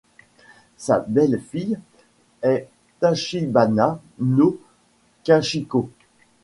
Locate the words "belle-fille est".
1.07-2.67